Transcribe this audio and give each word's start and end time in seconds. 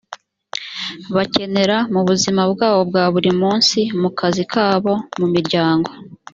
bakenera 1.15 1.77
mu 1.93 2.01
buzima 2.07 2.41
bwabo 2.51 2.79
bwa 2.89 3.03
buri 3.13 3.31
munsi 3.41 3.79
mu 4.01 4.09
kazi 4.19 4.43
kabo 4.53 4.93
mu 5.19 5.27
miryango 5.33 5.89